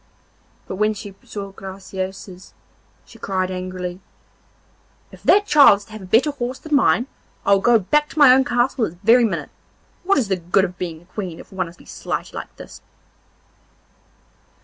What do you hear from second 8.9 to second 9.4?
very